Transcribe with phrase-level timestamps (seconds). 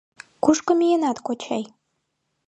[0.43, 1.63] —Кушко миенат, кочай?